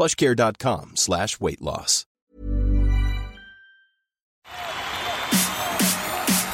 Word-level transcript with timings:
plushcare.com 0.00 0.92
slash 0.94 1.38
weight 1.40 1.60
loss. 1.60 2.06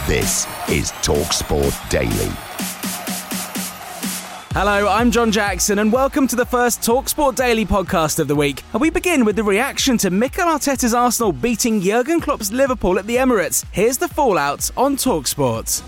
This 0.09 0.47
is 0.69 0.91
TalkSport 1.03 1.89
Daily. 1.89 2.33
Hello, 4.53 4.89
I'm 4.89 5.13
John 5.13 5.31
Jackson, 5.31 5.79
and 5.79 5.93
welcome 5.93 6.27
to 6.27 6.35
the 6.35 6.47
first 6.47 6.81
Talksport 6.81 7.37
Daily 7.37 7.67
podcast 7.67 8.19
of 8.19 8.27
the 8.27 8.35
week. 8.35 8.63
And 8.73 8.81
we 8.81 8.91
begin 8.91 9.25
with 9.25 9.37
the 9.37 9.45
reaction 9.45 9.97
to 9.99 10.11
Mikel 10.11 10.47
Arteta's 10.47 10.95
Arsenal 10.95 11.31
beating 11.31 11.81
Jurgen 11.81 12.21
Klopp's 12.21 12.51
Liverpool 12.51 12.99
at 12.99 13.07
the 13.07 13.17
Emirates. 13.17 13.65
Here's 13.71 13.99
the 13.99 14.09
fallout 14.09 14.71
on 14.77 14.97
Talksport. 14.97 15.83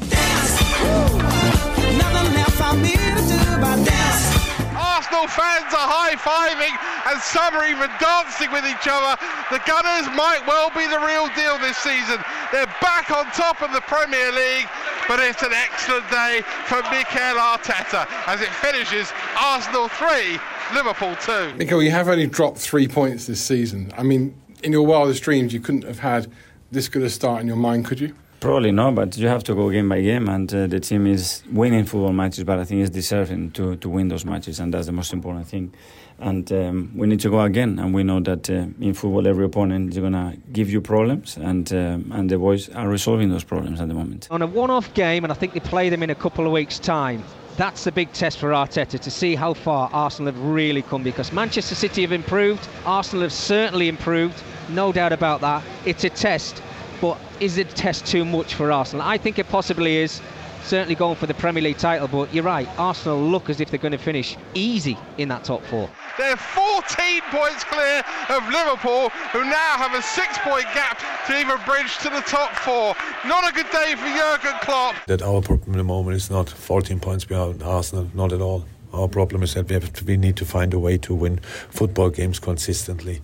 Arsenal 5.09 5.28
fans 5.28 5.73
are 5.73 5.89
high-fiving 5.89 6.77
and 7.09 7.17
some 7.23 7.56
are 7.56 7.64
even 7.64 7.89
dancing 7.97 8.53
with 8.53 8.69
each 8.69 8.84
other. 8.84 9.17
The 9.48 9.56
Gunners 9.64 10.05
might 10.12 10.45
well 10.47 10.69
be 10.69 10.84
the 10.84 11.01
real 11.01 11.33
deal 11.33 11.56
this 11.64 11.78
season. 11.78 12.20
They're 12.53 12.69
back 12.84 13.11
on 13.11 13.25
top 13.33 13.62
of 13.62 13.73
the 13.73 13.81
Premier 13.81 14.31
League, 14.33 14.69
but 15.09 15.19
it's 15.19 15.42
an 15.42 15.53
excellent 15.56 16.05
day 16.11 16.42
for 16.69 16.83
Mikel 16.92 17.41
Arteta 17.41 18.05
as 18.29 18.42
it 18.42 18.51
finishes 18.51 19.11
Arsenal 19.41 19.89
3, 19.89 20.39
Liverpool 20.75 21.17
2. 21.17 21.56
Mikel, 21.56 21.83
you 21.83 21.91
have 21.91 22.09
only 22.09 22.27
dropped 22.27 22.59
three 22.59 22.86
points 22.86 23.27
this 23.27 23.41
season. 23.41 23.91
I 23.97 24.03
mean, 24.03 24.36
in 24.62 24.73
your 24.73 24.84
wildest 24.84 25.23
dreams, 25.23 25.55
you 25.55 25.61
couldn't 25.61 25.84
have 25.84 26.01
had 26.01 26.31
this 26.70 26.86
good 26.89 27.03
a 27.03 27.09
start 27.09 27.41
in 27.41 27.47
your 27.47 27.56
mind, 27.56 27.86
could 27.86 27.98
you? 27.98 28.14
Probably 28.41 28.70
not, 28.70 28.94
but 28.94 29.19
you 29.19 29.27
have 29.27 29.42
to 29.44 29.55
go 29.55 29.69
game 29.69 29.89
by 29.89 30.00
game, 30.00 30.28
and 30.28 30.53
uh, 30.55 30.69
the 30.69 30.78
team 30.78 31.08
is 31.08 31.42
winning 31.50 31.84
football 31.84 32.12
matches, 32.12 32.45
but 32.45 32.61
I 32.61 32.64
think 32.64 32.83
it's 32.83 32.91
deserving 32.91 33.50
to, 33.53 33.75
to 33.77 33.89
win 33.89 34.06
those 34.06 34.25
matches, 34.25 34.61
and 34.61 34.72
that's 34.72 34.86
the 34.86 34.92
most 34.92 35.12
important 35.12 35.48
thing. 35.48 35.75
And 36.20 36.50
um, 36.53 36.92
we 36.95 37.08
need 37.08 37.19
to 37.20 37.30
go 37.30 37.41
again, 37.41 37.80
and 37.80 37.92
we 37.92 38.05
know 38.05 38.20
that 38.20 38.48
uh, 38.48 38.67
in 38.80 38.95
football, 38.95 39.27
every 39.27 39.45
opponent 39.45 39.92
is 39.92 39.98
going 39.98 40.12
to 40.12 40.36
give 40.53 40.70
you 40.70 40.80
problems, 40.80 41.36
and 41.36 41.72
um, 41.72 42.12
and 42.14 42.30
the 42.30 42.39
boys 42.39 42.69
are 42.69 42.89
resolving 42.89 43.30
those 43.30 43.42
problems 43.42 43.80
at 43.80 43.89
the 43.89 43.95
moment. 43.95 44.28
On 44.30 44.41
a 44.41 44.47
one-off 44.47 44.95
game, 44.95 45.25
and 45.25 45.33
I 45.33 45.34
think 45.34 45.52
they 45.52 45.61
play 45.61 45.89
them 45.89 46.05
in 46.05 46.11
a 46.11 46.14
couple 46.14 46.47
of 46.47 46.52
weeks' 46.52 46.78
time. 46.78 47.25
That's 47.56 47.83
the 47.83 47.90
big 47.90 48.13
test 48.13 48.39
for 48.39 48.51
Arteta 48.51 49.01
to 49.01 49.11
see 49.11 49.34
how 49.34 49.52
far 49.52 49.90
Arsenal 49.92 50.33
have 50.33 50.40
really 50.45 50.83
come 50.83 51.02
because 51.02 51.33
Manchester 51.33 51.74
City 51.74 52.02
have 52.02 52.13
improved, 52.13 52.68
Arsenal 52.86 53.23
have 53.23 53.33
certainly 53.33 53.89
improved, 53.89 54.40
no 54.68 54.92
doubt 54.92 55.13
about 55.13 55.40
that. 55.40 55.64
It's 55.84 56.05
a 56.05 56.11
test 56.11 56.63
but 57.01 57.19
is 57.41 57.57
the 57.57 57.64
test 57.64 58.07
too 58.07 58.25
much 58.25 58.55
for 58.55 58.70
Arsenal? 58.73 59.07
I 59.07 59.19
think 59.19 59.39
it 59.39 59.48
possibly 59.48 59.97
is. 59.97 60.20
Certainly 60.64 60.97
going 60.97 61.17
for 61.17 61.27
the 61.27 61.35
Premier 61.35 61.63
League 61.63 61.79
title, 61.79 62.09
but 62.09 62.35
you're 62.35 62.45
right. 62.45 62.69
Arsenal 62.79 63.19
look 63.19 63.48
as 63.48 63.61
if 63.61 63.70
they're 63.70 63.79
going 63.79 63.92
to 63.92 63.98
finish 63.98 64.36
easy 64.53 64.98
in 65.17 65.29
that 65.29 65.45
top 65.45 65.63
four. 65.64 65.89
They're 66.19 66.37
14 66.37 67.23
points 67.31 67.64
clear 67.64 68.03
of 68.29 68.47
Liverpool, 68.51 69.08
who 69.33 69.45
now 69.45 69.77
have 69.79 69.95
a 69.95 70.03
six-point 70.03 70.64
gap 70.75 71.01
to 71.27 71.39
even 71.39 71.57
bridge 71.64 71.97
to 71.98 72.11
the 72.11 72.20
top 72.20 72.51
four. 72.57 72.95
Not 73.25 73.48
a 73.48 73.55
good 73.55 73.70
day 73.70 73.95
for 73.97 74.08
Jurgen 74.08 74.58
Klopp. 74.61 74.97
That 75.07 75.23
our 75.23 75.41
problem 75.41 75.73
at 75.73 75.79
the 75.79 75.85
moment 75.85 76.17
is 76.17 76.29
not 76.29 76.51
14 76.51 77.01
points 77.01 77.25
behind 77.25 77.63
Arsenal, 77.63 78.11
not 78.13 78.33
at 78.33 78.42
all. 78.42 78.67
Our 78.92 79.08
problem 79.08 79.42
is 79.42 79.55
that 79.55 79.69
we 79.69 79.75
have 79.75 79.92
to, 79.92 80.05
we 80.05 80.17
need 80.17 80.37
to 80.37 80.45
find 80.45 80.75
a 80.75 80.79
way 80.79 80.98
to 80.98 81.14
win 81.14 81.39
football 81.70 82.11
games 82.11 82.39
consistently, 82.39 83.20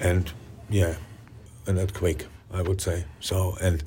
and 0.00 0.30
yeah, 0.68 0.96
and 1.66 1.78
that 1.78 1.94
quick. 1.94 2.26
I 2.52 2.62
would 2.62 2.80
say. 2.80 3.04
So, 3.20 3.56
and 3.60 3.82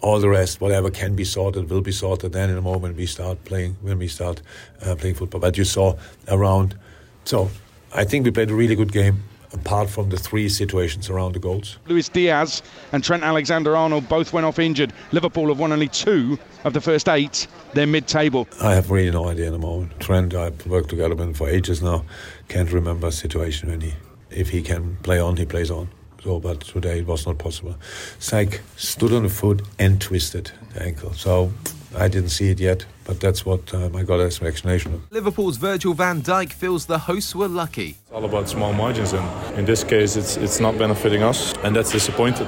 all 0.00 0.20
the 0.20 0.28
rest, 0.28 0.60
whatever 0.60 0.90
can 0.90 1.14
be 1.14 1.24
sorted, 1.24 1.70
will 1.70 1.80
be 1.80 1.92
sorted 1.92 2.32
then 2.32 2.50
in 2.50 2.56
a 2.56 2.62
moment 2.62 2.96
we 2.96 3.06
start 3.06 3.44
playing, 3.44 3.76
when 3.82 3.98
we 3.98 4.08
start 4.08 4.42
uh, 4.82 4.94
playing 4.94 5.16
football. 5.16 5.40
But 5.40 5.56
you 5.56 5.64
saw 5.64 5.96
around, 6.28 6.76
so 7.24 7.50
I 7.94 8.04
think 8.04 8.24
we 8.24 8.30
played 8.30 8.50
a 8.50 8.54
really 8.54 8.76
good 8.76 8.92
game. 8.92 9.24
Apart 9.50 9.88
from 9.88 10.10
the 10.10 10.18
three 10.18 10.46
situations 10.50 11.08
around 11.08 11.32
the 11.32 11.38
goals, 11.38 11.78
Luis 11.86 12.10
Diaz 12.10 12.62
and 12.92 13.02
Trent 13.02 13.22
Alexander-Arnold 13.22 14.06
both 14.06 14.34
went 14.34 14.44
off 14.44 14.58
injured. 14.58 14.92
Liverpool 15.10 15.48
have 15.48 15.58
won 15.58 15.72
only 15.72 15.88
two 15.88 16.38
of 16.64 16.74
the 16.74 16.82
first 16.82 17.08
eight. 17.08 17.46
They're 17.72 17.86
mid-table. 17.86 18.46
I 18.60 18.74
have 18.74 18.90
really 18.90 19.10
no 19.10 19.26
idea 19.26 19.46
in 19.46 19.52
the 19.52 19.58
moment. 19.58 19.98
Trent, 20.00 20.34
I've 20.34 20.66
worked 20.66 20.90
together 20.90 21.14
with 21.14 21.28
him 21.28 21.32
for 21.32 21.48
ages 21.48 21.80
now. 21.80 22.04
Can't 22.48 22.70
remember 22.70 23.06
a 23.06 23.10
situation 23.10 23.70
when 23.70 23.80
he, 23.80 23.94
if 24.30 24.50
he 24.50 24.60
can 24.60 24.96
play 25.02 25.18
on, 25.18 25.38
he 25.38 25.46
plays 25.46 25.70
on. 25.70 25.88
So, 26.28 26.38
but 26.38 26.60
today 26.60 26.98
it 26.98 27.06
was 27.06 27.26
not 27.26 27.38
possible. 27.38 27.74
Syke 28.18 28.60
stood 28.76 29.14
on 29.14 29.22
the 29.22 29.30
foot 29.30 29.62
and 29.78 29.98
twisted 29.98 30.50
the 30.74 30.82
ankle. 30.82 31.14
So 31.14 31.50
I 31.96 32.08
didn't 32.08 32.28
see 32.28 32.50
it 32.50 32.60
yet, 32.60 32.84
but 33.06 33.18
that's 33.18 33.46
what 33.46 33.72
um, 33.72 33.96
I 33.96 34.02
got 34.02 34.20
as 34.20 34.38
an 34.42 34.46
explanation. 34.46 35.00
Liverpool's 35.10 35.56
Virgil 35.56 35.94
van 35.94 36.20
Dijk 36.20 36.52
feels 36.52 36.84
the 36.84 36.98
hosts 36.98 37.34
were 37.34 37.48
lucky. 37.48 37.96
It's 38.02 38.12
all 38.12 38.26
about 38.26 38.46
small 38.46 38.74
margins, 38.74 39.14
and 39.14 39.58
in 39.58 39.64
this 39.64 39.84
case, 39.84 40.16
it's 40.16 40.36
it's 40.36 40.60
not 40.60 40.76
benefiting 40.76 41.22
us, 41.22 41.54
and 41.64 41.74
that's 41.74 41.92
disappointed. 41.92 42.46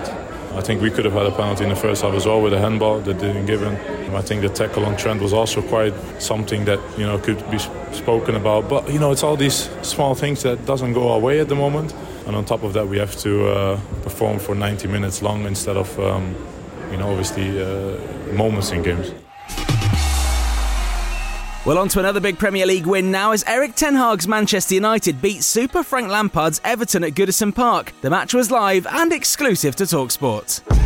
I 0.52 0.60
think 0.60 0.82
we 0.82 0.90
could 0.90 1.06
have 1.06 1.14
had 1.14 1.24
a 1.24 1.30
penalty 1.30 1.64
in 1.64 1.70
the 1.70 1.76
first 1.76 2.02
half 2.02 2.12
as 2.12 2.26
well 2.26 2.42
with 2.42 2.52
a 2.52 2.58
handball 2.58 3.00
that 3.00 3.18
didn't 3.18 3.46
give 3.46 3.62
in. 3.62 3.76
I 4.14 4.20
think 4.20 4.42
the 4.42 4.48
tackle 4.48 4.84
on 4.84 4.96
Trent 4.96 5.22
was 5.22 5.32
also 5.32 5.62
quite 5.62 5.94
something 6.18 6.66
that 6.66 6.80
you 6.98 7.06
know 7.06 7.18
could 7.18 7.38
be 7.50 7.58
spoken 7.92 8.34
about. 8.34 8.68
But 8.68 8.92
you 8.92 8.98
know, 8.98 9.12
it's 9.12 9.22
all 9.22 9.36
these 9.36 9.70
small 9.82 10.14
things 10.14 10.42
that 10.42 10.66
doesn't 10.66 10.92
go 10.92 11.12
our 11.12 11.18
way 11.18 11.40
at 11.40 11.48
the 11.48 11.54
moment. 11.54 11.94
And 12.30 12.36
on 12.36 12.44
top 12.44 12.62
of 12.62 12.74
that, 12.74 12.86
we 12.86 12.96
have 12.98 13.16
to 13.22 13.48
uh, 13.48 13.80
perform 14.04 14.38
for 14.38 14.54
90 14.54 14.86
minutes 14.86 15.20
long 15.20 15.46
instead 15.46 15.76
of, 15.76 15.98
um, 15.98 16.36
you 16.92 16.96
know, 16.96 17.10
obviously 17.10 17.60
uh, 17.60 17.96
moments 18.32 18.70
in 18.70 18.84
games. 18.84 19.12
Well, 21.66 21.76
on 21.76 21.88
to 21.88 21.98
another 21.98 22.20
big 22.20 22.38
Premier 22.38 22.66
League 22.66 22.86
win 22.86 23.10
now 23.10 23.32
as 23.32 23.42
Erik 23.48 23.74
Ten 23.74 23.96
Hag's 23.96 24.28
Manchester 24.28 24.76
United 24.76 25.20
beat 25.20 25.42
Super 25.42 25.82
Frank 25.82 26.08
Lampard's 26.08 26.60
Everton 26.62 27.02
at 27.02 27.14
Goodison 27.14 27.52
Park. 27.52 27.92
The 28.00 28.10
match 28.10 28.32
was 28.32 28.52
live 28.52 28.86
and 28.86 29.12
exclusive 29.12 29.74
to 29.74 29.82
Talksport. 29.82 30.79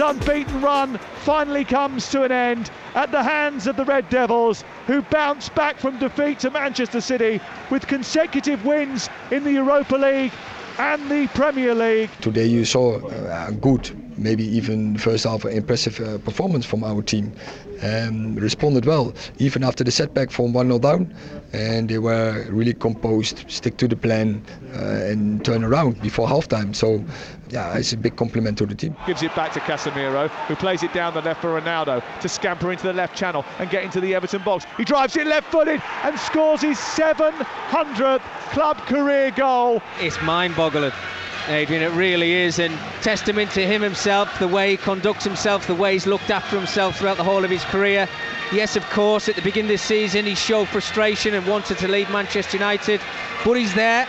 Unbeaten 0.00 0.60
run 0.60 0.98
finally 1.24 1.64
comes 1.64 2.08
to 2.10 2.22
an 2.22 2.32
end 2.32 2.70
at 2.94 3.10
the 3.10 3.22
hands 3.22 3.66
of 3.66 3.76
the 3.76 3.84
Red 3.84 4.08
Devils, 4.08 4.64
who 4.86 5.02
bounce 5.02 5.48
back 5.48 5.78
from 5.78 5.98
defeat 5.98 6.38
to 6.40 6.50
Manchester 6.50 7.00
City 7.00 7.40
with 7.70 7.86
consecutive 7.86 8.64
wins 8.64 9.08
in 9.30 9.44
the 9.44 9.52
Europa 9.52 9.96
League 9.96 10.32
and 10.78 11.10
the 11.10 11.26
Premier 11.34 11.74
League. 11.74 12.10
Today 12.20 12.46
you 12.46 12.64
saw 12.64 12.96
a 13.48 13.52
good, 13.52 14.07
maybe 14.18 14.44
even 14.44 14.98
first 14.98 15.24
half 15.24 15.44
impressive 15.44 16.00
uh, 16.00 16.18
performance 16.18 16.66
from 16.66 16.84
our 16.84 17.02
team. 17.02 17.32
Um, 17.82 18.34
responded 18.34 18.86
well, 18.86 19.14
even 19.38 19.62
after 19.62 19.84
the 19.84 19.92
setback 19.92 20.32
from 20.32 20.52
1 20.52 20.66
0 20.66 20.78
down, 20.80 21.14
and 21.52 21.88
they 21.88 21.98
were 21.98 22.44
really 22.50 22.74
composed, 22.74 23.48
stick 23.48 23.76
to 23.76 23.86
the 23.86 23.94
plan, 23.94 24.44
uh, 24.74 25.10
and 25.10 25.44
turn 25.44 25.62
around 25.62 26.00
before 26.02 26.26
halftime. 26.26 26.74
So, 26.74 27.04
yeah, 27.50 27.78
it's 27.78 27.92
a 27.92 27.96
big 27.96 28.16
compliment 28.16 28.58
to 28.58 28.66
the 28.66 28.74
team. 28.74 28.96
Gives 29.06 29.22
it 29.22 29.32
back 29.36 29.52
to 29.52 29.60
Casemiro, 29.60 30.28
who 30.48 30.56
plays 30.56 30.82
it 30.82 30.92
down 30.92 31.14
the 31.14 31.22
left 31.22 31.40
for 31.40 31.60
Ronaldo 31.60 32.02
to 32.20 32.28
scamper 32.28 32.72
into 32.72 32.84
the 32.84 32.92
left 32.92 33.16
channel 33.16 33.44
and 33.60 33.70
get 33.70 33.84
into 33.84 34.00
the 34.00 34.12
Everton 34.12 34.42
box. 34.42 34.66
He 34.76 34.84
drives 34.84 35.16
it 35.16 35.28
left 35.28 35.52
footed 35.52 35.80
and 36.02 36.18
scores 36.18 36.62
his 36.62 36.78
700th 36.78 38.22
club 38.50 38.76
career 38.78 39.30
goal. 39.30 39.80
It's 40.00 40.20
mind 40.22 40.56
boggling. 40.56 40.92
Adrian, 41.48 41.82
it 41.82 41.92
really 41.92 42.34
is. 42.34 42.58
And 42.58 42.76
testament 43.02 43.50
to 43.52 43.66
him 43.66 43.80
himself, 43.82 44.38
the 44.38 44.48
way 44.48 44.72
he 44.72 44.76
conducts 44.76 45.24
himself, 45.24 45.66
the 45.66 45.74
way 45.74 45.94
he's 45.94 46.06
looked 46.06 46.30
after 46.30 46.56
himself 46.56 46.98
throughout 46.98 47.16
the 47.16 47.24
whole 47.24 47.44
of 47.44 47.50
his 47.50 47.64
career. 47.64 48.08
Yes, 48.52 48.76
of 48.76 48.88
course, 48.90 49.28
at 49.28 49.36
the 49.36 49.42
beginning 49.42 49.70
of 49.70 49.74
this 49.74 49.82
season, 49.82 50.26
he 50.26 50.34
showed 50.34 50.68
frustration 50.68 51.34
and 51.34 51.46
wanted 51.46 51.78
to 51.78 51.88
leave 51.88 52.10
Manchester 52.10 52.56
United, 52.58 53.00
but 53.44 53.54
he's 53.54 53.74
there 53.74 54.06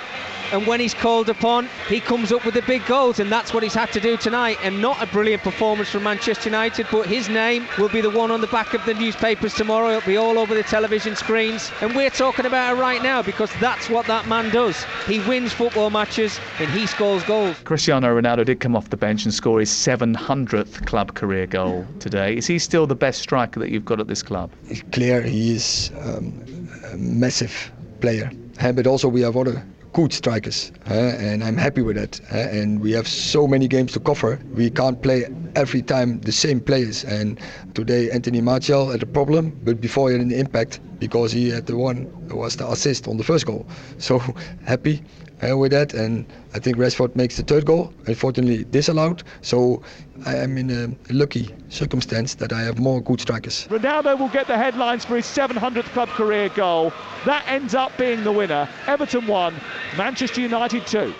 and 0.51 0.65
when 0.65 0.79
he's 0.79 0.93
called 0.93 1.29
upon, 1.29 1.67
he 1.87 1.99
comes 1.99 2.31
up 2.31 2.45
with 2.45 2.53
the 2.53 2.61
big 2.63 2.85
goals, 2.85 3.19
and 3.19 3.31
that's 3.31 3.53
what 3.53 3.63
he's 3.63 3.73
had 3.73 3.91
to 3.93 3.99
do 3.99 4.17
tonight. 4.17 4.57
And 4.63 4.81
not 4.81 5.01
a 5.01 5.07
brilliant 5.07 5.43
performance 5.43 5.89
from 5.89 6.03
Manchester 6.03 6.49
United, 6.49 6.87
but 6.91 7.05
his 7.05 7.29
name 7.29 7.67
will 7.77 7.89
be 7.89 8.01
the 8.01 8.09
one 8.09 8.31
on 8.31 8.41
the 8.41 8.47
back 8.47 8.73
of 8.73 8.83
the 8.85 8.93
newspapers 8.93 9.53
tomorrow. 9.53 9.89
It'll 9.89 10.07
be 10.07 10.17
all 10.17 10.39
over 10.39 10.55
the 10.55 10.63
television 10.63 11.15
screens, 11.15 11.71
and 11.81 11.95
we're 11.95 12.09
talking 12.09 12.45
about 12.45 12.75
it 12.75 12.81
right 12.81 13.01
now 13.03 13.21
because 13.21 13.51
that's 13.59 13.89
what 13.89 14.05
that 14.07 14.27
man 14.27 14.49
does. 14.51 14.83
He 15.05 15.19
wins 15.19 15.53
football 15.53 15.89
matches 15.89 16.39
and 16.59 16.69
he 16.71 16.87
scores 16.87 17.23
goals. 17.23 17.57
Cristiano 17.63 18.07
Ronaldo 18.19 18.45
did 18.45 18.59
come 18.59 18.75
off 18.75 18.89
the 18.89 18.97
bench 18.97 19.25
and 19.25 19.33
score 19.33 19.59
his 19.59 19.69
700th 19.69 20.85
club 20.85 21.13
career 21.13 21.45
goal 21.47 21.85
today. 21.99 22.37
Is 22.37 22.47
he 22.47 22.59
still 22.59 22.87
the 22.87 22.95
best 22.95 23.21
striker 23.21 23.59
that 23.59 23.69
you've 23.69 23.85
got 23.85 23.99
at 23.99 24.07
this 24.07 24.23
club? 24.23 24.51
It's 24.67 24.81
clear 24.91 25.21
he 25.21 25.55
is 25.55 25.91
um, 26.01 26.69
a 26.91 26.97
massive 26.97 27.71
player, 28.01 28.31
but 28.59 28.87
also 28.87 29.07
we 29.07 29.21
have 29.21 29.37
other 29.37 29.63
good 29.93 30.13
strikers, 30.13 30.71
and 30.85 31.43
I'm 31.43 31.57
happy 31.57 31.81
with 31.81 31.95
that. 31.95 32.19
And 32.31 32.79
we 32.79 32.91
have 32.91 33.07
so 33.07 33.47
many 33.47 33.67
games 33.67 33.91
to 33.93 33.99
cover. 33.99 34.39
We 34.53 34.69
can't 34.69 35.01
play 35.01 35.25
every 35.55 35.81
time 35.81 36.21
the 36.21 36.31
same 36.31 36.59
players. 36.59 37.03
And 37.03 37.39
today 37.73 38.09
Anthony 38.11 38.41
Martial 38.41 38.89
had 38.91 39.03
a 39.03 39.05
problem, 39.07 39.59
but 39.63 39.81
before 39.81 40.09
he 40.09 40.17
had 40.17 40.25
an 40.25 40.31
impact 40.31 40.79
because 40.99 41.31
he 41.31 41.49
had 41.49 41.65
the 41.65 41.77
one 41.77 42.07
was 42.29 42.57
the 42.57 42.69
assist 42.69 43.07
on 43.07 43.17
the 43.17 43.23
first 43.23 43.45
goal. 43.45 43.65
So 43.97 44.19
happy 44.65 45.01
uh, 45.47 45.57
with 45.57 45.71
that, 45.71 45.93
and 45.93 46.25
I 46.53 46.59
think 46.59 46.77
Rashford 46.77 47.15
makes 47.15 47.37
the 47.37 47.43
third 47.43 47.65
goal. 47.65 47.93
Unfortunately, 48.07 48.63
disallowed. 48.65 49.23
So 49.41 49.81
I 50.25 50.35
am 50.35 50.57
in 50.57 50.69
a 50.69 51.13
lucky 51.13 51.53
circumstance 51.69 52.35
that 52.35 52.51
I 52.51 52.61
have 52.61 52.79
more 52.79 53.01
good 53.01 53.21
strikers. 53.21 53.67
Ronaldo 53.67 54.19
will 54.19 54.29
get 54.29 54.47
the 54.47 54.57
headlines 54.57 55.05
for 55.05 55.15
his 55.15 55.25
700th 55.25 55.85
club 55.93 56.09
career 56.09 56.49
goal. 56.49 56.91
That 57.25 57.43
ends 57.47 57.75
up 57.75 57.97
being 57.97 58.23
the 58.23 58.31
winner. 58.31 58.67
Everton 58.87 59.27
1, 59.27 59.53
Manchester 59.97 60.41
United 60.41 60.85
2. 60.87 61.13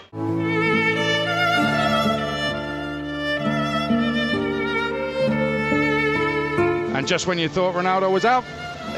And 6.99 7.07
just 7.07 7.27
when 7.27 7.39
you 7.39 7.47
thought 7.47 7.75
Ronaldo 7.75 8.11
was 8.11 8.25
out, 8.25 8.43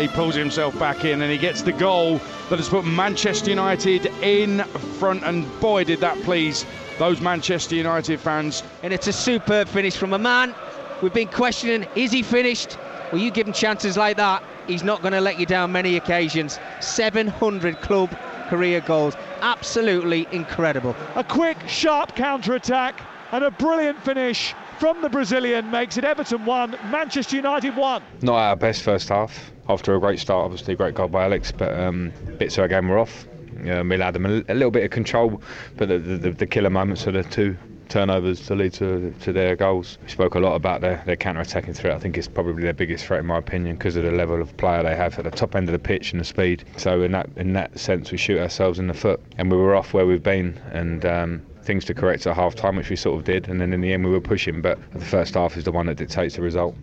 he 0.01 0.07
pulls 0.07 0.36
himself 0.36 0.77
back 0.80 1.06
in 1.06 1.21
and 1.21 1.31
he 1.31 1.38
gets 1.38 1.62
the 1.62 1.71
goal 1.71 2.19
that 2.50 2.57
has 2.57 2.68
put 2.68 2.86
Manchester 2.86 3.50
United 3.50 4.07
in 4.21 4.63
front. 5.00 5.24
And 5.24 5.48
boy, 5.59 5.83
did 5.83 6.00
that 6.00 6.19
please 6.24 6.65
those 6.98 7.21
Manchester 7.21 7.75
United 7.75 8.19
fans. 8.19 8.63
And 8.83 8.94
it's 8.94 9.07
a 9.07 9.13
superb 9.13 9.68
finish 9.68 9.95
from 9.95 10.13
a 10.13 10.19
man 10.19 10.53
we've 11.01 11.13
been 11.13 11.27
questioning 11.27 11.88
is 11.95 12.12
he 12.12 12.24
finished? 12.24 12.77
Well, 13.12 13.21
you 13.21 13.31
give 13.31 13.48
him 13.48 13.53
chances 13.53 13.98
like 13.98 14.18
that, 14.18 14.44
he's 14.68 14.83
not 14.83 15.01
going 15.01 15.13
to 15.13 15.21
let 15.21 15.39
you 15.39 15.45
down 15.45 15.71
many 15.71 15.98
occasions. 15.98 16.59
700 16.80 17.81
club 17.81 18.15
career 18.50 18.81
goals. 18.81 19.15
Absolutely 19.42 20.27
incredible. 20.31 20.95
A 21.15 21.24
quick, 21.24 21.57
sharp 21.68 22.15
counter 22.15 22.54
attack 22.54 23.01
and 23.31 23.44
a 23.44 23.51
brilliant 23.51 24.01
finish 24.04 24.54
from 24.81 25.00
the 25.04 25.10
Brazilian 25.10 25.69
makes 25.69 25.95
it 25.98 26.04
Everton 26.04 26.44
1, 26.44 26.72
Manchester 26.89 27.36
United 27.36 27.75
1. 27.75 28.01
Not 28.24 28.33
our 28.33 28.56
best 28.56 28.81
first 28.81 29.10
half. 29.10 29.51
After 29.69 29.95
a 29.95 30.00
great 30.00 30.18
start, 30.18 30.44
obviously, 30.44 30.74
great 30.74 30.95
goal 30.95 31.07
by 31.07 31.25
Alex, 31.25 31.51
but 31.51 31.80
um, 31.80 32.12
bits 32.39 32.57
of 32.57 32.63
our 32.63 32.68
game 32.68 32.88
were 32.88 32.98
off. 32.98 33.28
Um, 33.69 33.89
we 33.89 33.95
allowed 33.95 34.16
them 34.16 34.25
a, 34.25 34.54
little 34.56 34.72
bit 34.72 34.83
of 34.83 34.89
control, 34.89 35.39
but 35.78 35.88
the, 35.88 36.00
the, 36.00 36.31
the 36.31 36.48
killer 36.48 36.72
moments 36.72 37.06
are 37.06 37.12
the 37.12 37.22
two 37.22 37.56
turnovers 37.89 38.44
to 38.48 38.56
lead 38.56 38.74
to, 38.74 39.13
to 39.22 39.31
their 39.31 39.56
goals. 39.56 40.00
We 40.01 40.10
spoke 40.10 40.33
a 40.33 40.39
lot 40.39 40.56
about 40.56 40.81
their, 40.81 41.04
their 41.06 41.16
counter-attacking 41.16 41.75
threat. 41.75 41.95
I 41.95 42.00
think 42.00 42.18
it's 42.18 42.28
probably 42.28 42.63
their 42.63 42.74
biggest 42.74 43.06
threat 43.06 43.19
in 43.19 43.28
my 43.28 43.38
opinion 43.38 43.75
because 43.75 43.95
of 43.98 44.04
the 44.04 44.12
level 44.12 44.42
of 44.42 44.57
player 44.57 44.81
they 44.81 44.95
have 44.95 45.16
at 45.19 45.25
the 45.25 45.30
top 45.30 45.56
end 45.56 45.69
of 45.69 45.74
the 45.74 45.80
pitch 45.80 46.12
and 46.12 46.19
the 46.19 46.25
speed. 46.25 46.63
So 46.78 47.04
in 47.04 47.12
that 47.12 47.30
in 47.36 47.54
that 47.54 47.78
sense, 47.78 48.12
we 48.12 48.18
shoot 48.18 48.39
ourselves 48.39 48.80
in 48.80 48.88
the 48.88 48.95
foot, 48.95 49.22
and 49.38 49.51
we 49.51 49.57
were 49.57 49.75
off 49.75 49.94
where 49.94 50.07
we've 50.07 50.24
been, 50.24 50.60
and 50.72 51.06
um, 51.06 51.45
things 51.63 51.86
to 51.86 51.94
correct 51.94 52.28
at 52.28 52.36
half 52.36 52.56
time, 52.56 52.75
which 52.75 52.90
we 52.90 52.96
sort 52.96 53.19
of 53.19 53.25
did, 53.25 53.48
and 53.48 53.62
then 53.62 53.74
in 53.74 53.81
the 53.81 53.94
end 53.94 54.06
we 54.06 54.12
were 54.12 54.22
pushing. 54.22 54.62
But 54.62 54.80
the 54.94 55.06
first 55.06 55.36
half 55.36 55.58
is 55.58 55.63
the 55.63 55.72
one 55.72 55.86
that 55.88 55.98
dictates 55.98 56.36
the 56.36 56.42
result. 56.42 56.75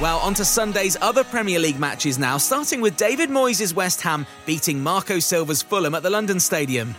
Well, 0.00 0.18
on 0.18 0.34
to 0.34 0.44
Sunday's 0.44 0.96
other 1.00 1.22
Premier 1.22 1.60
League 1.60 1.78
matches 1.78 2.18
now, 2.18 2.36
starting 2.36 2.80
with 2.80 2.96
David 2.96 3.30
Moyes' 3.30 3.72
West 3.72 4.00
Ham 4.02 4.26
beating 4.46 4.82
Marco 4.82 5.20
Silva's 5.20 5.62
Fulham 5.62 5.94
at 5.94 6.02
the 6.02 6.10
London 6.10 6.40
Stadium. 6.40 6.94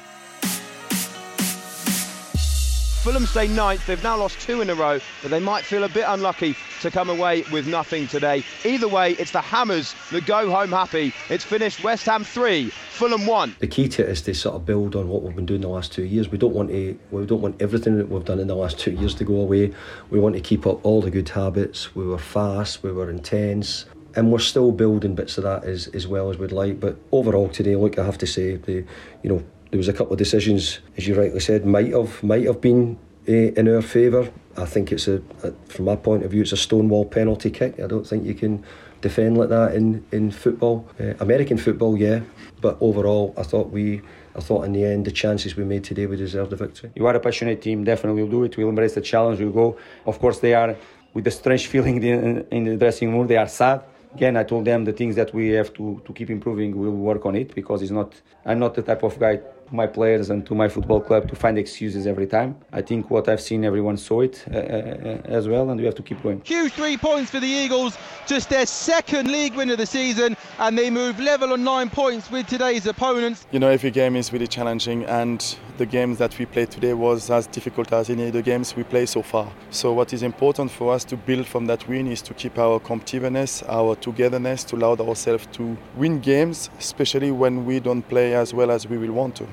Fulham 3.04 3.26
stay 3.26 3.50
ninth. 3.50 3.86
They've 3.86 4.02
now 4.02 4.16
lost 4.16 4.40
two 4.40 4.62
in 4.62 4.70
a 4.70 4.76
row, 4.76 4.98
but 5.22 5.30
they 5.30 5.42
might 5.42 5.66
feel 5.66 5.84
a 5.84 5.90
bit 5.90 6.06
unlucky 6.08 6.56
to 6.80 6.90
come 6.90 7.10
away 7.10 7.44
with 7.52 7.68
nothing 7.68 8.08
today. 8.08 8.46
Either 8.64 8.88
way, 8.88 9.12
it's 9.20 9.32
the 9.32 9.42
Hammers 9.42 9.94
that 10.12 10.26
go 10.26 10.50
home 10.50 10.70
happy. 10.70 11.14
It's 11.30 11.44
finished 11.44 11.84
West 11.84 12.06
Ham 12.06 12.24
3, 12.24 12.70
Fulham 12.70 13.26
1. 13.26 13.58
The 13.60 13.68
key 13.68 13.90
to 13.90 14.04
it 14.04 14.10
is 14.10 14.22
to 14.22 14.34
sort 14.34 14.56
of 14.56 14.66
build 14.66 14.96
on 14.96 15.10
what 15.10 15.22
we've 15.22 15.36
been 15.36 15.46
doing 15.46 15.60
the 15.60 15.68
last 15.68 15.92
two 15.92 16.06
years. 16.06 16.30
We 16.30 16.38
don't 16.38 16.54
want 16.54 16.70
to 16.70 16.98
we 17.12 17.26
don't 17.26 17.42
want 17.42 17.62
everything 17.62 17.98
that 17.98 18.08
we've 18.08 18.24
done 18.24 18.40
in 18.40 18.48
the 18.48 18.56
last 18.56 18.80
two 18.80 18.92
years 18.92 19.14
to 19.16 19.26
go 19.26 19.36
away. 19.36 19.74
We 20.10 20.18
want 20.18 20.36
to 20.36 20.42
keep 20.42 20.66
up 20.66 20.80
all 20.86 21.02
the 21.02 21.12
good 21.12 21.28
habits. 21.28 21.94
We 21.94 22.06
were 22.06 22.18
fast, 22.18 22.84
we 22.84 22.94
were 22.94 23.10
intense, 23.10 23.84
and 24.16 24.32
we're 24.32 24.40
still 24.40 24.72
building 24.72 25.14
bits 25.14 25.38
of 25.38 25.44
that 25.44 25.66
as, 25.66 25.88
as 25.88 26.08
well 26.08 26.30
as 26.30 26.38
we'd 26.38 26.54
like. 26.54 26.80
But 26.80 26.96
overall 27.12 27.50
today, 27.50 27.76
look, 27.76 28.00
I 28.00 28.06
have 28.06 28.18
to 28.20 28.28
say, 28.28 28.56
the 28.56 28.86
you 29.24 29.30
know 29.30 29.44
there 29.74 29.80
was 29.80 29.88
a 29.88 29.94
couple 29.94 30.14
of 30.14 30.20
decisions, 30.20 30.82
as 30.98 31.08
you 31.08 31.16
rightly 31.16 31.40
said, 31.40 31.66
might 31.66 31.92
have 31.92 32.22
might 32.22 32.46
have 32.46 32.62
been 32.62 32.96
uh, 33.28 33.32
in 33.60 33.68
our 33.68 33.82
favour. 33.82 34.32
I 34.56 34.66
think 34.66 34.92
it's 34.92 35.08
a, 35.08 35.20
a, 35.42 35.52
from 35.66 35.86
my 35.86 35.96
point 35.96 36.24
of 36.24 36.30
view, 36.30 36.44
it's 36.44 36.52
a 36.52 36.58
stonewall 36.58 37.06
penalty 37.06 37.50
kick. 37.50 37.80
I 37.80 37.88
don't 37.88 38.06
think 38.06 38.24
you 38.24 38.36
can 38.36 38.64
defend 39.02 39.36
like 39.36 39.50
that 39.50 39.74
in 39.74 40.06
in 40.12 40.30
football, 40.30 40.88
uh, 41.00 41.16
American 41.20 41.58
football, 41.58 41.98
yeah. 41.98 42.20
But 42.62 42.78
overall, 42.82 43.34
I 43.36 43.42
thought 43.42 43.72
we. 43.72 44.04
I 44.36 44.42
thought 44.42 44.66
in 44.66 44.74
the 44.74 44.86
end, 44.86 45.06
the 45.06 45.12
chances 45.12 45.56
we 45.56 45.64
made 45.64 45.84
today, 45.84 46.06
we 46.06 46.18
deserved 46.18 46.52
the 46.52 46.56
victory. 46.56 46.92
You 46.96 47.08
are 47.08 47.16
a 47.16 47.20
passionate 47.20 47.62
team, 47.62 47.84
definitely 47.84 48.22
We'll 48.22 48.32
do 48.32 48.44
it. 48.44 48.58
We'll 48.58 48.70
embrace 48.70 48.94
the 48.94 49.02
challenge, 49.02 49.40
we'll 49.40 49.52
go. 49.64 49.78
Of 50.06 50.20
course, 50.20 50.40
they 50.40 50.54
are 50.54 50.76
with 51.16 51.26
a 51.28 51.32
strange 51.32 51.66
feeling 51.74 52.04
in, 52.04 52.46
in 52.52 52.64
the 52.66 52.78
dressing 52.78 53.12
room, 53.12 53.26
they 53.26 53.38
are 53.38 53.48
sad 53.48 53.82
again 54.16 54.38
i 54.38 54.44
told 54.44 54.66
them 54.66 54.86
the 54.86 54.94
things 54.94 55.16
that 55.16 55.34
we 55.34 55.50
have 55.50 55.74
to, 55.74 56.02
to 56.06 56.14
keep 56.14 56.30
improving 56.30 56.78
we'll 56.78 56.92
work 56.92 57.26
on 57.26 57.36
it 57.36 57.54
because 57.56 57.82
it's 57.82 57.92
not 57.92 58.14
i'm 58.46 58.60
not 58.60 58.74
the 58.76 58.82
type 58.82 59.04
of 59.04 59.18
guy 59.20 59.40
my 59.72 59.88
players 59.88 60.30
and 60.30 60.46
to 60.46 60.56
my 60.56 60.68
football 60.68 61.02
club 61.02 61.30
to 61.30 61.36
find 61.36 61.58
excuses 61.58 62.08
every 62.08 62.28
time. 62.28 62.56
I 62.72 62.82
think 62.82 63.10
what 63.10 63.28
I've 63.30 63.42
seen, 63.42 63.64
everyone 63.64 63.98
saw 63.98 64.22
it 64.22 64.44
uh, 64.52 64.58
uh, 64.58 65.22
as 65.26 65.48
well, 65.48 65.70
and 65.70 65.80
we 65.80 65.86
have 65.86 65.96
to 65.96 66.04
keep 66.04 66.22
going. 66.24 66.42
Huge 66.44 66.74
three 66.74 66.98
points 66.98 67.32
for 67.32 67.40
the 67.40 67.48
Eagles, 67.48 67.98
just 68.28 68.50
their 68.50 68.66
second 68.66 69.32
league 69.32 69.56
win 69.56 69.70
of 69.70 69.78
the 69.78 69.86
season, 69.86 70.36
and 70.60 70.78
they 70.78 70.90
move 70.90 71.20
level 71.20 71.54
on 71.54 71.64
nine 71.64 71.90
points 71.90 72.30
with 72.30 72.48
today's 72.48 72.86
opponents. 72.86 73.46
You 73.52 73.60
know, 73.60 73.70
every 73.70 73.92
game 73.92 74.16
is 74.16 74.32
really 74.32 74.48
challenging, 74.48 75.04
and 75.06 75.56
the 75.78 75.86
games 75.86 76.18
that 76.20 76.38
we 76.38 76.46
played 76.46 76.70
today 76.70 76.94
was 76.94 77.30
as 77.30 77.48
difficult 77.48 77.92
as 77.94 78.10
any 78.10 78.28
of 78.28 78.34
the 78.34 78.42
games 78.42 78.76
we 78.76 78.84
played 78.84 79.10
so 79.10 79.22
far. 79.22 79.52
So, 79.72 79.94
what 79.94 80.14
is 80.14 80.24
important 80.24 80.72
for 80.72 80.94
us 80.94 81.04
to 81.06 81.18
build 81.18 81.48
from 81.48 81.66
that 81.68 81.88
win 81.88 82.08
is 82.08 82.22
to 82.24 82.34
keep 82.34 82.58
our 82.60 82.80
competitiveness, 82.80 83.64
our 83.68 83.96
togetherness, 83.96 84.64
to 84.66 84.76
allow 84.76 84.96
ourselves 84.96 85.48
to 85.54 85.78
win 85.96 86.20
games, 86.20 86.70
especially 86.78 87.32
when 87.32 87.66
we 87.66 87.80
don't 87.80 88.04
play 88.04 88.36
as 88.36 88.54
well 88.54 88.70
as 88.72 88.88
we 88.88 88.98
will 88.98 89.14
want 89.14 89.36
to. 89.38 89.48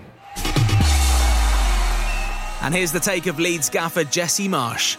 And 2.63 2.75
here's 2.75 2.93
the 2.93 3.01
take 3.01 3.27
of 3.27 3.39
Leeds 3.39 3.71
gaffer 3.71 4.05
Jesse 4.05 4.49
Marsch. 4.49 4.97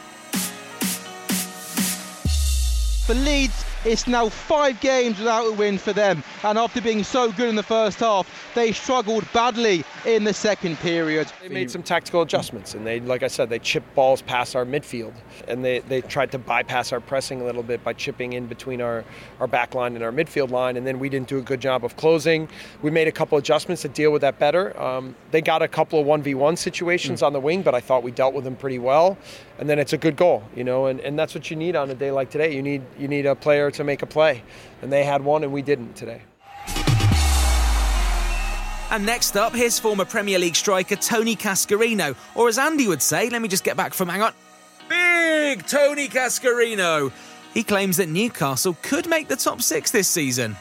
For 3.05 3.13
Leeds, 3.13 3.63
it's 3.83 4.07
now 4.07 4.29
five 4.29 4.79
games 4.79 5.17
without 5.17 5.47
a 5.47 5.51
win 5.51 5.77
for 5.77 5.93
them, 5.93 6.23
and 6.43 6.57
after 6.57 6.81
being 6.81 7.03
so 7.03 7.31
good 7.31 7.49
in 7.49 7.55
the 7.55 7.63
first 7.63 7.99
half, 7.99 8.27
they 8.53 8.71
struggled 8.71 9.25
badly 9.33 9.83
in 10.05 10.23
the 10.23 10.33
second 10.33 10.77
period. 10.79 11.31
They 11.41 11.49
made 11.49 11.71
some 11.71 11.81
tactical 11.81 12.21
adjustments, 12.21 12.75
and 12.75 12.85
they, 12.85 12.99
like 12.99 13.23
I 13.23 13.27
said, 13.27 13.49
they 13.49 13.59
chipped 13.59 13.93
balls 13.95 14.21
past 14.21 14.55
our 14.55 14.65
midfield, 14.65 15.13
and 15.47 15.65
they, 15.65 15.79
they 15.79 16.01
tried 16.01 16.31
to 16.31 16.37
bypass 16.37 16.91
our 16.91 16.99
pressing 16.99 17.41
a 17.41 17.43
little 17.43 17.63
bit 17.63 17.83
by 17.83 17.93
chipping 17.93 18.33
in 18.33 18.45
between 18.45 18.81
our, 18.81 19.03
our 19.39 19.47
back 19.47 19.73
line 19.73 19.95
and 19.95 20.03
our 20.03 20.11
midfield 20.11 20.51
line, 20.51 20.77
and 20.77 20.85
then 20.85 20.99
we 20.99 21.09
didn't 21.09 21.27
do 21.27 21.39
a 21.39 21.41
good 21.41 21.59
job 21.59 21.83
of 21.83 21.95
closing. 21.95 22.47
We 22.81 22.91
made 22.91 23.07
a 23.07 23.11
couple 23.11 23.37
adjustments 23.37 23.81
to 23.81 23.87
deal 23.87 24.11
with 24.11 24.21
that 24.21 24.37
better. 24.37 24.79
Um, 24.79 25.15
they 25.31 25.41
got 25.41 25.61
a 25.61 25.67
couple 25.67 25.99
of 25.99 26.05
1v1 26.05 26.57
situations 26.57 27.21
mm. 27.21 27.27
on 27.27 27.33
the 27.33 27.39
wing, 27.39 27.63
but 27.63 27.73
I 27.73 27.79
thought 27.79 28.03
we 28.03 28.11
dealt 28.11 28.35
with 28.35 28.43
them 28.43 28.55
pretty 28.55 28.79
well, 28.79 29.17
and 29.57 29.69
then 29.69 29.79
it's 29.79 29.93
a 29.93 29.97
good 29.97 30.15
goal, 30.15 30.43
you 30.55 30.63
know, 30.63 30.85
and, 30.85 30.99
and 30.99 31.17
that's 31.17 31.33
what 31.33 31.49
you 31.49 31.57
need 31.57 31.75
on 31.75 31.89
a 31.89 31.95
day 31.95 32.11
like 32.11 32.29
today. 32.29 32.55
You 32.55 32.61
need 32.61 32.83
you 32.99 33.07
need 33.07 33.25
a 33.25 33.35
player 33.35 33.70
to 33.71 33.83
make 33.83 34.01
a 34.01 34.05
play. 34.05 34.43
And 34.81 34.91
they 34.91 35.03
had 35.03 35.23
one 35.23 35.43
and 35.43 35.51
we 35.51 35.61
didn't 35.61 35.95
today. 35.95 36.21
And 38.91 39.05
next 39.05 39.37
up, 39.37 39.55
here's 39.55 39.79
former 39.79 40.03
Premier 40.03 40.37
League 40.37 40.55
striker 40.55 40.97
Tony 40.97 41.37
Cascarino, 41.37 42.13
or 42.35 42.49
as 42.49 42.57
Andy 42.57 42.89
would 42.89 43.01
say, 43.01 43.29
let 43.29 43.41
me 43.41 43.47
just 43.47 43.63
get 43.63 43.77
back 43.77 43.93
from 43.93 44.09
hang 44.09 44.21
on, 44.21 44.33
big 44.89 45.65
Tony 45.65 46.09
Cascarino. 46.09 47.09
He 47.53 47.63
claims 47.63 47.97
that 47.97 48.09
Newcastle 48.09 48.75
could 48.81 49.07
make 49.07 49.29
the 49.29 49.37
top 49.37 49.61
six 49.61 49.91
this 49.91 50.09
season. 50.09 50.57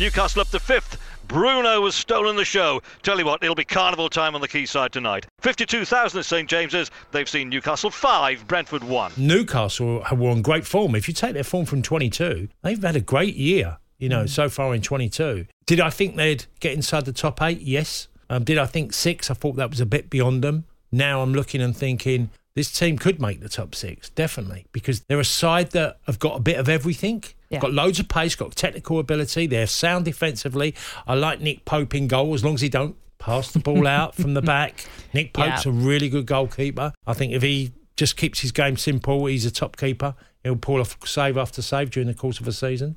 Newcastle 0.00 0.40
up 0.40 0.48
to 0.48 0.58
fifth 0.58 0.98
Bruno 1.30 1.84
has 1.84 1.94
stolen 1.94 2.34
the 2.34 2.44
show. 2.44 2.82
Tell 3.04 3.16
you 3.16 3.24
what, 3.24 3.40
it'll 3.40 3.54
be 3.54 3.64
carnival 3.64 4.08
time 4.08 4.34
on 4.34 4.40
the 4.40 4.48
quayside 4.48 4.90
tonight. 4.90 5.26
52,000 5.42 6.18
at 6.18 6.24
St 6.24 6.50
James's. 6.50 6.90
They've 7.12 7.28
seen 7.28 7.48
Newcastle 7.48 7.92
5, 7.92 8.48
Brentford 8.48 8.82
1. 8.82 9.12
Newcastle 9.16 10.04
were 10.10 10.30
on 10.30 10.42
great 10.42 10.66
form. 10.66 10.96
If 10.96 11.06
you 11.06 11.14
take 11.14 11.34
their 11.34 11.44
form 11.44 11.66
from 11.66 11.82
22, 11.82 12.48
they've 12.62 12.82
had 12.82 12.96
a 12.96 13.00
great 13.00 13.36
year, 13.36 13.78
you 13.98 14.08
know, 14.08 14.26
so 14.26 14.48
far 14.48 14.74
in 14.74 14.82
22. 14.82 15.46
Did 15.66 15.78
I 15.78 15.88
think 15.88 16.16
they'd 16.16 16.46
get 16.58 16.72
inside 16.72 17.04
the 17.04 17.12
top 17.12 17.40
eight? 17.40 17.60
Yes. 17.60 18.08
Um, 18.28 18.42
did 18.42 18.58
I 18.58 18.66
think 18.66 18.92
six? 18.92 19.30
I 19.30 19.34
thought 19.34 19.54
that 19.54 19.70
was 19.70 19.78
a 19.78 19.86
bit 19.86 20.10
beyond 20.10 20.42
them. 20.42 20.64
Now 20.90 21.22
I'm 21.22 21.32
looking 21.32 21.62
and 21.62 21.76
thinking 21.76 22.30
this 22.60 22.70
team 22.70 22.98
could 22.98 23.20
make 23.22 23.40
the 23.40 23.48
top 23.48 23.74
six, 23.74 24.10
definitely, 24.10 24.66
because 24.72 25.00
they're 25.00 25.18
a 25.18 25.24
side 25.24 25.70
that 25.70 25.98
have 26.06 26.18
got 26.18 26.36
a 26.36 26.40
bit 26.40 26.58
of 26.58 26.68
everything. 26.68 27.24
Yeah. 27.48 27.58
Got 27.60 27.72
loads 27.72 27.98
of 27.98 28.06
pace, 28.08 28.34
got 28.34 28.54
technical 28.54 28.98
ability. 28.98 29.46
They're 29.46 29.66
sound 29.66 30.04
defensively. 30.04 30.74
I 31.06 31.14
like 31.14 31.40
Nick 31.40 31.64
Pope 31.64 31.94
in 31.94 32.06
goal 32.06 32.34
as 32.34 32.44
long 32.44 32.52
as 32.54 32.60
he 32.60 32.68
don't 32.68 32.96
pass 33.18 33.50
the 33.50 33.60
ball 33.60 33.86
out 33.98 34.14
from 34.14 34.34
the 34.34 34.42
back. 34.42 34.86
Nick 35.14 35.32
Pope's 35.32 35.64
Yeah. 35.64 35.72
a 35.72 35.74
really 35.74 36.10
good 36.10 36.26
goalkeeper. 36.26 36.92
I 37.06 37.14
think 37.14 37.32
if 37.32 37.40
he 37.42 37.72
just 37.96 38.16
keeps 38.18 38.40
his 38.40 38.52
game 38.52 38.76
simple, 38.76 39.24
he's 39.26 39.46
a 39.46 39.50
top 39.50 39.76
keeper. 39.78 40.14
He'll 40.44 40.56
pull 40.56 40.80
off 40.80 40.98
save 41.06 41.36
after 41.38 41.62
save 41.62 41.90
during 41.90 42.08
the 42.08 42.14
course 42.14 42.40
of 42.40 42.46
a 42.46 42.52
season. 42.52 42.96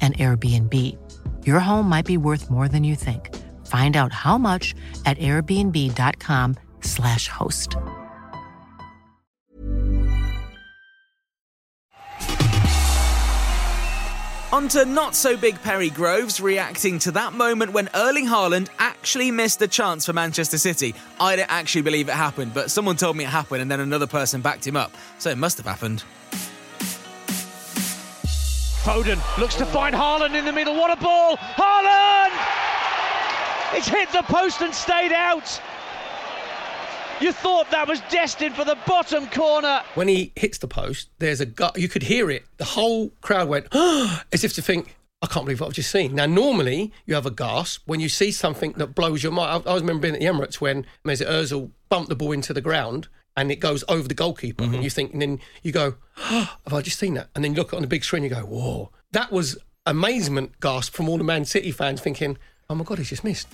an 0.00 0.14
Airbnb. 0.14 0.96
Your 1.46 1.60
home 1.60 1.86
might 1.86 2.06
be 2.06 2.16
worth 2.16 2.50
more 2.50 2.66
than 2.66 2.82
you 2.82 2.96
think. 2.96 3.36
Find 3.66 3.98
out 3.98 4.14
how 4.14 4.38
much 4.38 4.74
at 5.04 5.18
airbnb.com/slash 5.18 7.28
host. 7.28 7.76
On 14.52 14.66
to 14.68 14.84
not 14.84 15.14
so 15.14 15.36
big 15.36 15.62
Perry 15.62 15.90
Groves 15.90 16.40
reacting 16.40 16.98
to 17.00 17.12
that 17.12 17.32
moment 17.32 17.72
when 17.72 17.88
Erling 17.94 18.26
Haaland 18.26 18.68
actually 18.80 19.30
missed 19.30 19.62
a 19.62 19.68
chance 19.68 20.04
for 20.04 20.12
Manchester 20.12 20.58
City. 20.58 20.92
I 21.20 21.36
don't 21.36 21.50
actually 21.50 21.82
believe 21.82 22.08
it 22.08 22.16
happened, 22.16 22.52
but 22.52 22.68
someone 22.68 22.96
told 22.96 23.16
me 23.16 23.22
it 23.22 23.28
happened 23.28 23.62
and 23.62 23.70
then 23.70 23.78
another 23.78 24.08
person 24.08 24.40
backed 24.40 24.66
him 24.66 24.76
up. 24.76 24.92
So 25.18 25.30
it 25.30 25.38
must 25.38 25.56
have 25.58 25.66
happened. 25.66 26.02
Foden 28.82 29.20
looks 29.38 29.56
to 29.56 29.66
find 29.66 29.94
Haaland 29.94 30.34
in 30.34 30.46
the 30.46 30.52
middle. 30.52 30.74
What 30.74 30.90
a 30.90 30.96
ball! 30.96 31.36
Haaland! 31.36 32.32
It's 33.76 33.86
hit 33.86 34.10
the 34.10 34.22
post 34.22 34.62
and 34.62 34.74
stayed 34.74 35.12
out. 35.12 35.60
You 37.20 37.32
thought 37.32 37.70
that 37.72 37.86
was 37.86 38.00
destined 38.10 38.56
for 38.56 38.64
the 38.64 38.78
bottom 38.86 39.26
corner. 39.28 39.82
when 39.94 40.08
he 40.08 40.32
hits 40.34 40.56
the 40.56 40.66
post, 40.66 41.10
there's 41.18 41.42
a 41.42 41.46
gut. 41.46 41.78
You 41.78 41.88
could 41.88 42.04
hear 42.04 42.30
it. 42.30 42.44
The 42.56 42.64
whole 42.64 43.10
crowd 43.20 43.48
went 43.48 43.66
as 44.32 44.44
if 44.44 44.54
to 44.54 44.62
think, 44.62 44.96
"I 45.20 45.26
can't 45.26 45.44
believe 45.44 45.60
what 45.60 45.66
I've 45.66 45.74
just 45.74 45.90
seen." 45.90 46.14
Now, 46.14 46.24
normally 46.24 46.90
you 47.04 47.14
have 47.14 47.26
a 47.26 47.30
gasp 47.30 47.82
when 47.84 48.00
you 48.00 48.08
see 48.08 48.32
something 48.32 48.72
that 48.78 48.94
blows 48.94 49.22
your 49.22 49.32
mind. 49.32 49.62
I, 49.66 49.72
I 49.72 49.74
remember 49.74 50.00
being 50.00 50.14
at 50.14 50.20
the 50.20 50.26
Emirates 50.26 50.54
when 50.54 50.86
Mesut 51.04 51.28
Ozil 51.28 51.70
bumped 51.90 52.08
the 52.08 52.16
ball 52.16 52.32
into 52.32 52.54
the 52.54 52.62
ground 52.62 53.08
and 53.36 53.50
it 53.50 53.56
goes 53.56 53.84
over 53.88 54.06
the 54.06 54.14
goalkeeper, 54.14 54.64
and 54.64 54.72
mm-hmm. 54.72 54.82
you 54.82 54.90
think, 54.90 55.12
and 55.12 55.22
then 55.22 55.40
you 55.62 55.72
go, 55.72 55.94
"Have 56.16 56.72
I 56.72 56.82
just 56.82 56.98
seen 56.98 57.14
that?" 57.14 57.28
And 57.34 57.44
then 57.44 57.52
you 57.52 57.58
look 57.58 57.72
on 57.72 57.82
the 57.82 57.88
big 57.88 58.04
screen, 58.04 58.22
you 58.22 58.30
go, 58.30 58.44
"Whoa!" 58.44 58.90
That 59.12 59.32
was 59.32 59.58
amazement 59.86 60.60
gasp 60.60 60.94
from 60.94 61.08
all 61.08 61.18
the 61.18 61.24
Man 61.24 61.44
City 61.44 61.72
fans, 61.72 62.00
thinking, 62.00 62.38
"Oh 62.68 62.74
my 62.74 62.84
God, 62.84 62.98
he's 62.98 63.10
just 63.10 63.24
missed." 63.24 63.48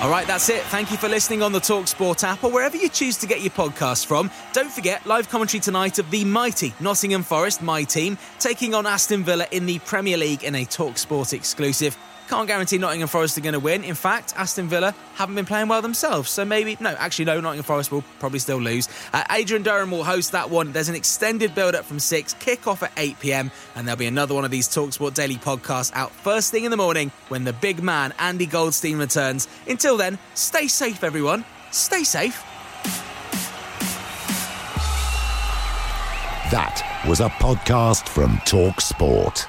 All 0.00 0.08
right, 0.08 0.26
that's 0.26 0.48
it. 0.48 0.62
Thank 0.62 0.90
you 0.90 0.96
for 0.96 1.10
listening 1.10 1.42
on 1.42 1.52
the 1.52 1.58
Talksport 1.58 2.24
app 2.24 2.42
or 2.42 2.50
wherever 2.50 2.74
you 2.74 2.88
choose 2.88 3.18
to 3.18 3.26
get 3.26 3.42
your 3.42 3.50
podcast 3.50 4.06
from. 4.06 4.30
Don't 4.54 4.72
forget 4.72 5.04
live 5.04 5.28
commentary 5.28 5.60
tonight 5.60 5.98
of 5.98 6.10
the 6.10 6.24
mighty 6.24 6.72
Nottingham 6.80 7.22
Forest, 7.22 7.60
my 7.60 7.84
team, 7.84 8.16
taking 8.38 8.72
on 8.74 8.86
Aston 8.86 9.24
Villa 9.24 9.46
in 9.50 9.66
the 9.66 9.78
Premier 9.80 10.16
League 10.16 10.42
in 10.42 10.54
a 10.54 10.64
Talksport 10.64 11.34
exclusive. 11.34 11.98
Can't 12.30 12.46
guarantee 12.46 12.78
Nottingham 12.78 13.08
Forest 13.08 13.36
are 13.38 13.40
going 13.40 13.54
to 13.54 13.58
win. 13.58 13.82
In 13.82 13.96
fact, 13.96 14.34
Aston 14.36 14.68
Villa 14.68 14.94
haven't 15.14 15.34
been 15.34 15.46
playing 15.46 15.66
well 15.66 15.82
themselves, 15.82 16.30
so 16.30 16.44
maybe 16.44 16.76
no. 16.78 16.90
Actually, 16.90 17.24
no. 17.24 17.40
Nottingham 17.40 17.64
Forest 17.64 17.90
will 17.90 18.04
probably 18.20 18.38
still 18.38 18.58
lose. 18.58 18.88
Uh, 19.12 19.24
Adrian 19.32 19.64
Durham 19.64 19.90
will 19.90 20.04
host 20.04 20.30
that 20.30 20.48
one. 20.48 20.70
There's 20.70 20.88
an 20.88 20.94
extended 20.94 21.56
build-up 21.56 21.84
from 21.84 21.98
six, 21.98 22.34
kick-off 22.34 22.84
at 22.84 22.92
8 22.96 23.18
p.m., 23.18 23.50
and 23.74 23.84
there'll 23.84 23.98
be 23.98 24.06
another 24.06 24.32
one 24.32 24.44
of 24.44 24.52
these 24.52 24.68
Talksport 24.68 25.14
Daily 25.14 25.38
podcasts 25.38 25.90
out 25.92 26.12
first 26.12 26.52
thing 26.52 26.62
in 26.62 26.70
the 26.70 26.76
morning 26.76 27.10
when 27.30 27.42
the 27.42 27.52
big 27.52 27.82
man 27.82 28.14
Andy 28.20 28.46
Goldstein 28.46 28.98
returns. 28.98 29.48
Until 29.66 29.96
then, 29.96 30.16
stay 30.34 30.68
safe, 30.68 31.02
everyone. 31.02 31.44
Stay 31.72 32.04
safe. 32.04 32.44
That 36.52 37.02
was 37.08 37.18
a 37.18 37.28
podcast 37.28 38.08
from 38.08 38.40
Talk 38.46 38.80
Sport. 38.80 39.48